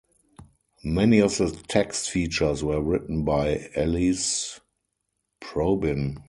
[0.83, 4.59] Many of the text features were written by Elise
[5.39, 6.17] Probyn.